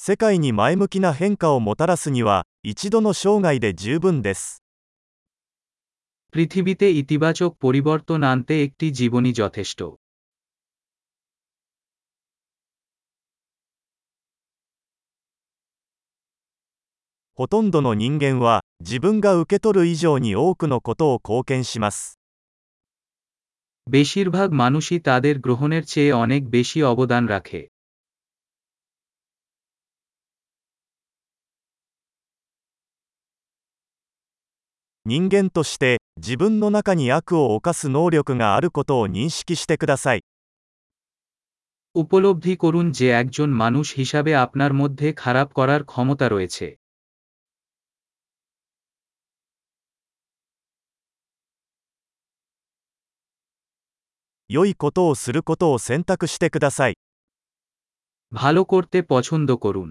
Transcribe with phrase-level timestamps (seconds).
[0.00, 4.62] 世界に前向きな変化をもたらすには、一度の生涯で十分です。
[6.32, 9.80] পৃথিবীতে ইতিবাচক পরিবর্তন আনতে একটি জীবনই যথেষ্ট
[17.38, 22.18] ほとんどの人間は、自分が受け取る以上に多くのことを貢献します。
[23.90, 27.60] বেশিরভাগ মানুষই তাদের গ্রহণের চেয়ে অনেক বেশি অবদান রাখে
[35.10, 40.20] 人間として、自分の中に悪を犯す能力があることを認識してください。
[41.94, 46.66] উপলব্ধি করুন যে একজন মানুষ হিসাবে আপনার মধ্যে খারাপ করার ক্ষমতা রয়েছে
[54.48, 56.94] 良いことをすることを選択してください。
[58.32, 59.90] ভালো করতে পছন্দ করুন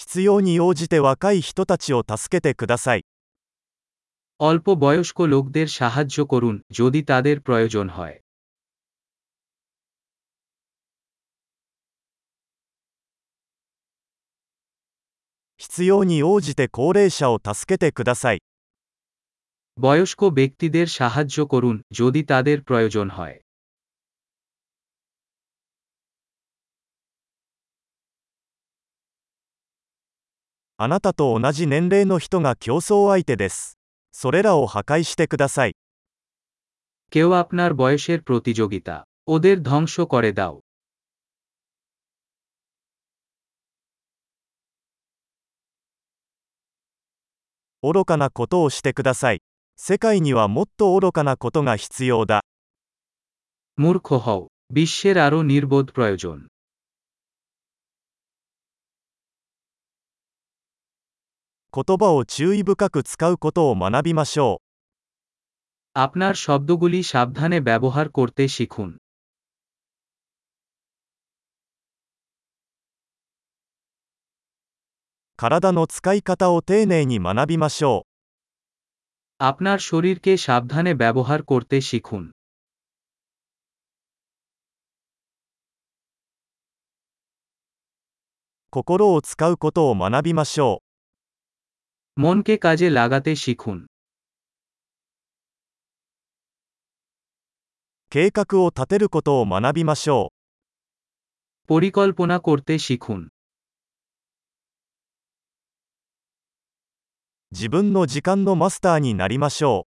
[0.00, 3.04] 必要に応じて若い人たちを助けてください。
[4.40, 8.16] অল্প বয়স্ক লোকদের সাহায্য করুন যদি তাদের প্রয়োজন হয়
[15.58, 18.38] 必要に応じて高齢者を助けてください。
[19.80, 23.36] বয়স্ক ব্যক্তিদের সাহায্য করুন যদি তাদের প্রয়োজন হয়
[30.80, 33.78] あなたと同じ年齢の人が競争相手です。
[34.12, 35.74] それらを破壊してください。
[37.10, 38.96] কেউ আপনার বয়সের প্রতিযোগিতা
[39.34, 40.54] ওদের ধ্বংস করে দাও
[47.82, 49.40] 愚かなことをしてください。
[49.76, 52.40] 世界にはもっと愚かなことが必要だ。
[53.78, 54.40] মূর্খ হও
[54.76, 56.38] বিশ্বের আরও নির্বোধ প্রয়োজন
[61.72, 64.66] 言葉を注意深く使うことを学びましょう。
[65.94, 68.90] আপনার শব্দগুলি সাবধানে ব্যবহার করতে শিখুন
[75.36, 78.08] 体の使い方を丁寧に学びましょう。
[79.38, 82.24] আপনার শরীরকে সাবধানে ব্যবহার করতে শিখুন
[88.70, 90.89] 心を使うことを学びましょう。
[92.22, 93.78] মনকে কাজে লাগাতে শিখুন
[98.12, 100.36] 計画を立てることを学びましょう。
[101.66, 103.20] পরিকল্পনা করতে শিখুন
[107.52, 109.96] 自分の時間のマスターになりましょう。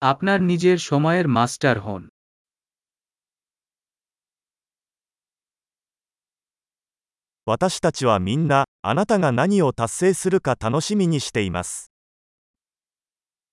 [0.00, 2.02] আপনার নিজের সময়ের মাস্টার হন
[7.46, 11.90] 私たちはみんな、 あなたが何を達成するか楽しみにしています。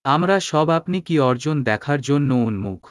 [0.06, 2.81] আমরা সব আপনি কি অর্জন দেখার জন্য উন্মুখ